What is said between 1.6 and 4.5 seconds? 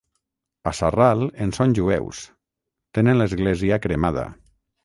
jueus, tenen l'església cremada.